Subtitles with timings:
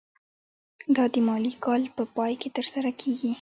[0.95, 3.29] دا د مالي کال په پای کې ترسره کیږي.